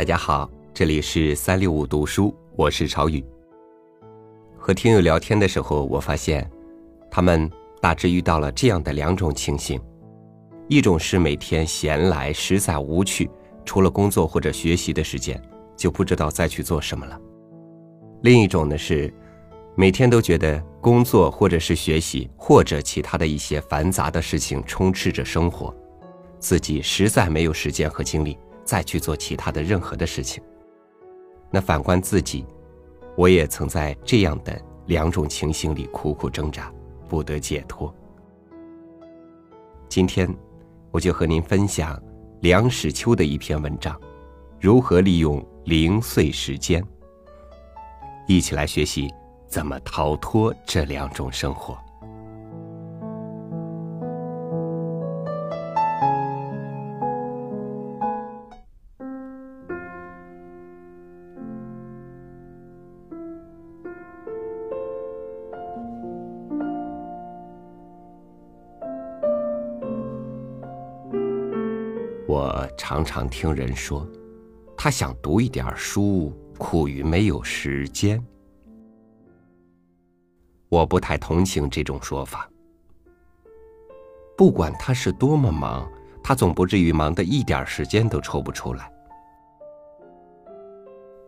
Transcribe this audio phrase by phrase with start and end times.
[0.00, 3.22] 大家好，这里是三六五读书，我是朝宇。
[4.56, 6.50] 和听友聊天的时候，我发现，
[7.10, 7.50] 他们
[7.82, 9.78] 大致遇到了这样的两种情形：
[10.68, 13.30] 一种是每天闲来实在无趣，
[13.62, 15.38] 除了工作或者学习的时间，
[15.76, 17.20] 就不知道再去做什么了；
[18.22, 19.12] 另一种呢是，
[19.74, 25.76] 每天都觉得工作或者是学习或者其他的一些繁杂的事情充斥着生活，
[26.38, 28.38] 自己实在没有时间和精力。
[28.64, 30.42] 再去做其他的任何的事情。
[31.50, 32.46] 那反观自己，
[33.16, 36.72] 我也曾在这样的两种情形里苦苦挣扎，
[37.08, 37.92] 不得解脱。
[39.88, 40.32] 今天，
[40.92, 42.00] 我就和您分享
[42.40, 44.00] 梁实秋的一篇文章：
[44.60, 46.84] 如何利用零碎时间。
[48.28, 49.12] 一起来学习
[49.48, 51.76] 怎么逃脱这两种生活。
[72.30, 74.08] 我常常听人说，
[74.78, 78.24] 他想读一点书，苦于没有时间。
[80.68, 82.48] 我不太同情这种说法。
[84.38, 85.90] 不管他是多么忙，
[86.22, 88.88] 他总不至于忙得一点时间都抽不出来。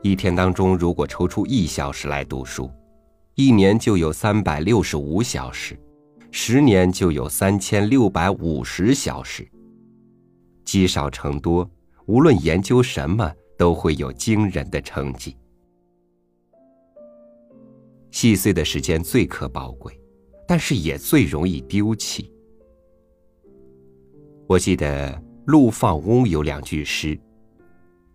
[0.00, 2.70] 一天当中，如果抽出一小时来读书，
[3.34, 5.76] 一年就有三百六十五小时，
[6.30, 9.44] 十年就有三千六百五十小时。
[10.74, 11.70] 积少成多，
[12.06, 15.36] 无论研究什么，都会有惊人的成绩。
[18.10, 19.96] 细碎的时间最可宝贵，
[20.48, 22.28] 但是也最容易丢弃。
[24.48, 25.16] 我记得
[25.46, 27.16] 陆放翁有两句诗：“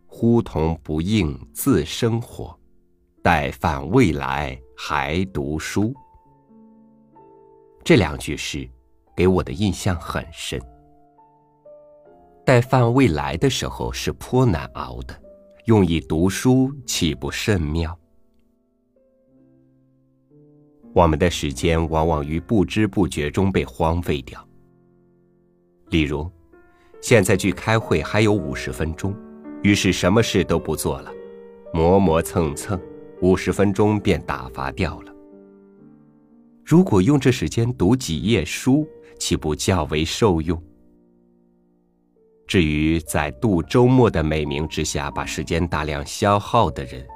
[0.06, 2.54] 呼童不应自生火，
[3.24, 5.94] 待饭未来还读书。”
[7.86, 8.70] 这两句诗
[9.16, 10.62] 给我的印象很深。
[12.50, 15.16] 待饭未来的时候是颇难熬的，
[15.66, 17.96] 用以读书岂不甚妙？
[20.92, 24.44] 我们的时间往往于不知不觉中被荒废掉。
[25.92, 26.28] 例如，
[27.04, 29.14] 现在距开会还有五十分钟，
[29.62, 31.14] 于是什么事都不做了，
[31.72, 32.82] 磨磨蹭蹭，
[33.22, 35.14] 五十分钟便打发掉了。
[36.66, 38.88] 如果用这时间读几页书，
[39.20, 40.60] 岂不较为受用？
[42.50, 47.08] 至于在度周末的美名之下把时间大量消耗的人，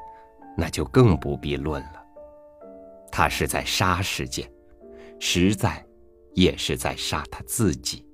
[0.55, 2.05] 那就更不必论了。
[3.11, 4.47] 他是在杀时间，
[5.19, 5.83] 实在
[6.35, 8.05] 也是在杀他自己。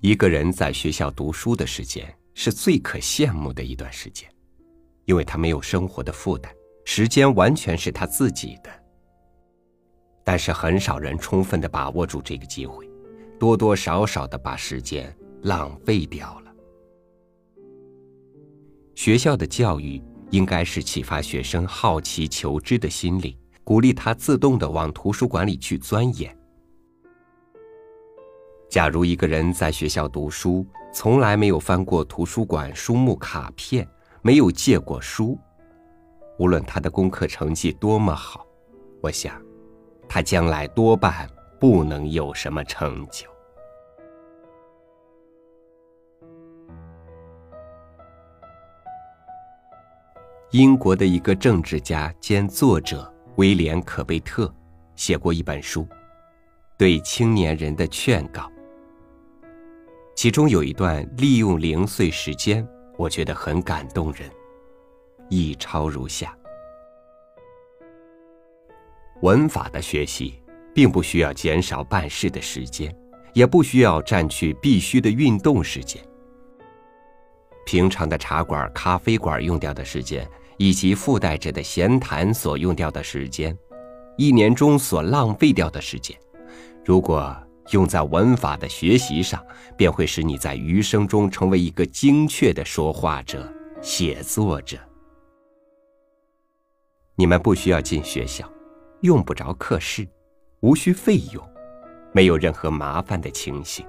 [0.00, 4.28] 一个人在学校读书的时间是最可羡慕的一段时间，
[5.04, 6.52] 因为他没有生活的负担，
[6.84, 8.83] 时间完全是他自己的。
[10.24, 12.90] 但是很少人充分的把握住这个机会，
[13.38, 16.52] 多多少少的把时间浪费掉了。
[18.94, 26.34] 学校的教育应该是启发学生好奇求知的心理，鼓励他自动的往图书馆里去钻研。
[28.70, 33.86] 假如一个人在学校读书，从来没有翻过图书馆书目卡片，
[34.22, 35.38] 没有借过书，
[36.38, 38.46] 无论他的功课成绩多么好，
[39.02, 39.43] 我想。
[40.08, 41.28] 他将来多半
[41.58, 43.28] 不能有什么成就。
[50.50, 54.52] 英国的一个政治家兼作者威廉·可贝特
[54.94, 55.84] 写过一本书，
[56.78, 58.48] 对青年人的劝告。
[60.14, 62.64] 其中有一段利用零碎时间，
[62.96, 64.30] 我觉得很感动人，
[65.28, 66.36] 一抄如下。
[69.24, 70.34] 文法的学习，
[70.74, 72.94] 并不需要减少办事的时间，
[73.32, 75.98] 也不需要占据必须的运动时间。
[77.64, 80.28] 平常的茶馆、咖啡馆用掉的时间，
[80.58, 83.56] 以及附带着的闲谈所用掉的时间，
[84.18, 86.14] 一年中所浪费掉的时间，
[86.84, 87.34] 如果
[87.70, 89.42] 用在文法的学习上，
[89.74, 93.50] 便会使你在余生中成为一个精确的说话者、
[93.80, 94.76] 写作者。
[97.14, 98.46] 你们不需要进学校。
[99.04, 100.08] 用不着课室，
[100.60, 101.46] 无需费用，
[102.10, 103.86] 没有任何麻烦的情形。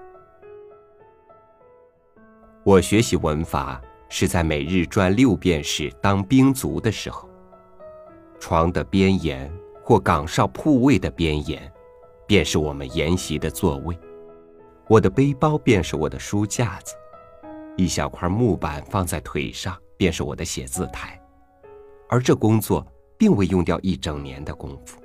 [2.65, 7.29] 我学习文法是在每日转六便士当兵卒的时候，
[8.41, 9.49] 床的边沿
[9.81, 11.71] 或岗哨铺位的边沿，
[12.27, 13.97] 便是我们研习的座位。
[14.89, 16.93] 我的背包便是我的书架子，
[17.77, 21.17] 一小块木板放在腿上便是我的写字台，
[22.09, 22.85] 而这工作
[23.17, 24.99] 并未用掉一整年的功夫。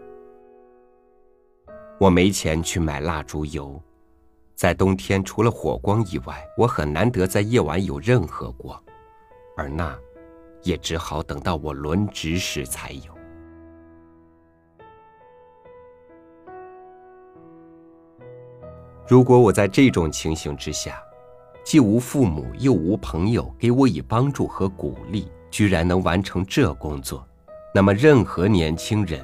[2.00, 3.79] 我没钱去买蜡烛油，
[4.55, 8.82] 在冬天除了火光以外，我很难得在夜晚有任何光，
[9.55, 9.94] 而那，
[10.62, 13.12] 也只好等到我轮值时才有。
[19.06, 21.02] 如果我在这种情形之下，
[21.62, 27.23] 既无父母又无朋友给我以帮助和鼓励，居然能完成这工作，
[27.75, 29.23] 那么任何年轻人，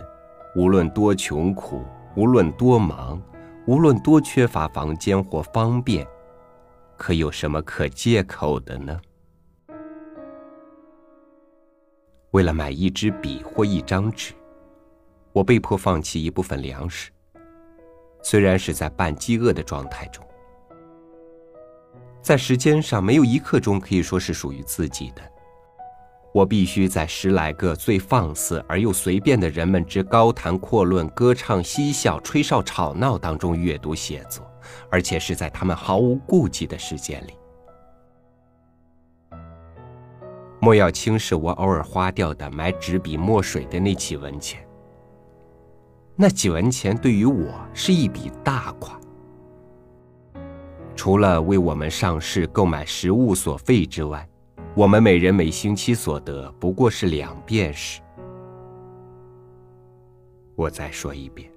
[0.54, 1.82] 无论多穷苦，
[2.16, 3.20] 无论多忙，
[3.66, 6.06] 无论多缺乏房间或方便，
[6.96, 8.98] 可有什么可借口的呢？
[12.30, 14.32] 为了买一支笔或一张纸，
[15.34, 17.10] 我被迫放弃一部分粮食。
[18.22, 20.26] 虽然是在半饥饿的状态中，
[22.22, 25.22] 在时间上没有一刻钟可以说是属于自己的。
[26.36, 34.46] 我必须在十来个最放肆而又随便的人们之高谈阔论、歌唱嬉笑、吹哨吵闹当中阅读写作，
[34.90, 37.32] 而且是在他们毫无顾忌的时间里。
[40.60, 44.60] 莫要轻视我偶尔花掉的买纸笔墨水的那几文钱。
[46.16, 49.00] 那几文钱对于我是一笔大款，
[50.94, 54.28] 除了为我们上市购买食物所费之外，
[54.76, 58.02] 我们每人每星期所得不过是两便士。
[60.54, 61.50] 我再说一遍，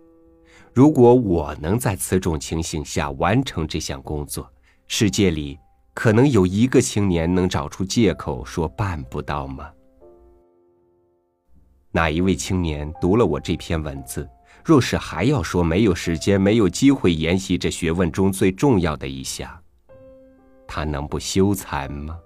[0.74, 4.50] 如果我能在此种情形下完成这项工作，
[4.88, 5.60] 世界里
[5.94, 9.70] 可能有一个青年能找出借口说办不到吗？
[11.92, 14.26] 哪一位青年读了我这篇文字？
[14.64, 19.52] 若是还要说没有时间、没有机会研习这学问中最重要的一项，
[20.66, 22.18] 他能不羞惭吗？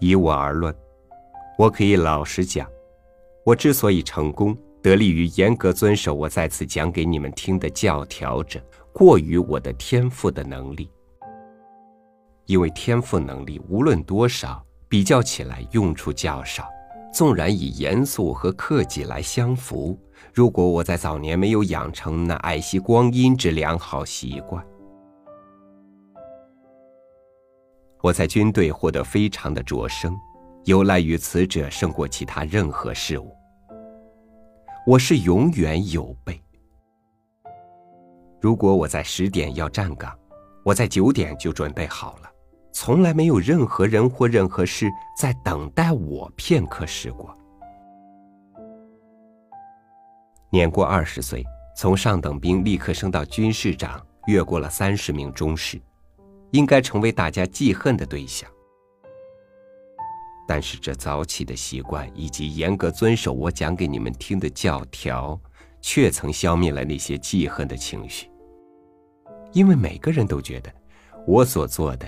[0.00, 0.74] 以我而论，
[1.58, 2.68] 我可以老实讲，
[3.44, 8.60] 我之所以成功，得力于严格遵守我再次讲给你们听的教条者，
[8.92, 10.90] 过于我的天赋的能力。
[12.46, 14.62] 因为天赋能力无论多少。
[14.88, 16.68] 比较起来，用处较少。
[17.12, 19.98] 纵然以严肃和克己来相符，
[20.32, 24.64] 如果我在早年没有养成那爱惜光阴之良好习惯，
[28.06, 30.16] 我在军队获得非常的卓升，
[30.64, 33.34] 有赖于此者胜过其他任何事物。
[34.86, 36.40] 我是永远有备。
[38.40, 40.16] 如果我在十点要站岗，
[40.64, 42.30] 我在九点就准备好了。
[42.70, 44.88] 从来没有任何人或任何事
[45.18, 47.36] 在等待我片刻时过。
[50.52, 51.44] 年过二十岁，
[51.76, 55.82] 从上等兵立刻升到军士长，越过了三十名中士，
[56.50, 58.50] 应该成为大家记恨的对象。
[60.48, 65.40] 但是这早起的习惯以及严格遵守我讲给你们听的教条，
[65.80, 68.30] 却曾消灭了那些记恨的情绪。
[69.52, 70.72] 因为每个人都觉得，
[71.26, 72.06] 我所做的。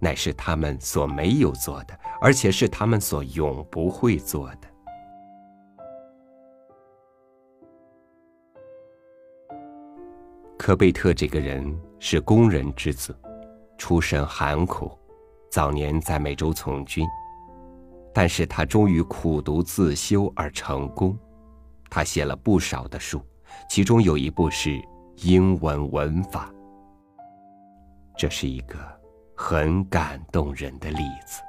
[0.00, 4.68] 乃是他们所没有做的，而且是他们所永不会做的。
[10.56, 13.12] 科贝特这个人是工人之子，
[13.78, 14.90] 出身寒苦，
[15.50, 17.06] 早年在美洲从军，
[18.12, 21.16] 但是他终于苦读自修而成功。
[21.88, 23.22] 他写了不少的书，
[23.70, 24.78] 其中有一部是
[25.16, 26.52] 英文文法。
[28.16, 28.76] 这是一个。
[29.40, 31.40] 很感动人的例子。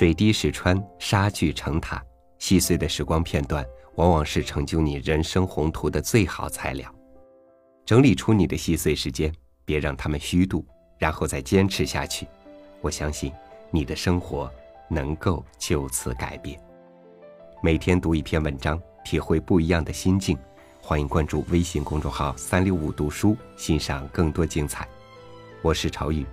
[0.00, 2.02] 水滴石穿，沙聚成塔，
[2.38, 3.62] 细碎的时光片段，
[3.96, 6.90] 往往是成就你人生宏图的最好材料。
[7.84, 9.30] 整理出你的细碎时间，
[9.62, 10.64] 别让他们虚度，
[10.96, 12.26] 然后再坚持下去。
[12.80, 13.30] 我相信
[13.70, 14.50] 你的生活。
[14.88, 16.58] 能够就此改变。
[17.62, 20.36] 每天读一篇文章，体会不一样的心境。
[20.80, 24.88] 欢迎关注微信公众号“三六五读书”，欣赏更多精彩。
[25.60, 26.24] 我是朝雨，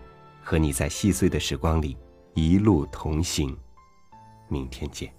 [0.41, 1.97] 和你在细碎的时光里
[2.39, 3.57] 一路同行。
[4.47, 5.11] 明天见。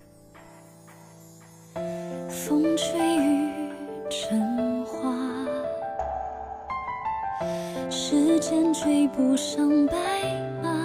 [2.29, 3.73] 风吹雨
[4.09, 5.13] 成花，
[7.91, 9.97] 时间追不上白
[10.63, 10.78] 马。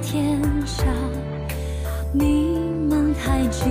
[0.00, 0.84] 天下，
[2.12, 3.64] 你们还记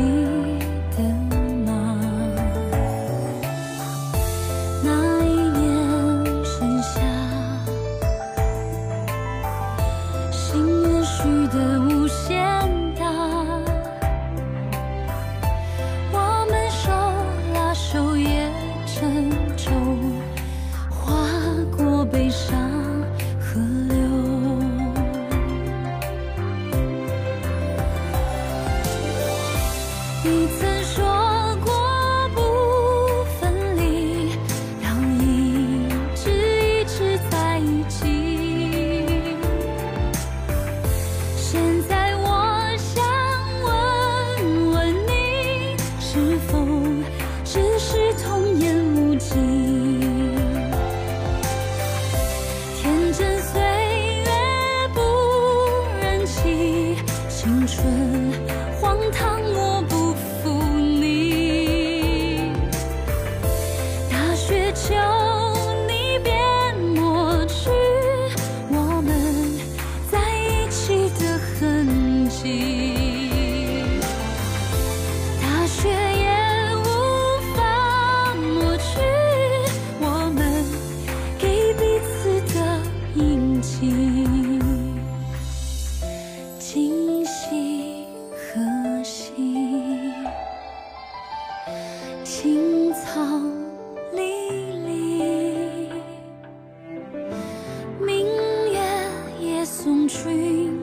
[99.82, 100.78] 送君。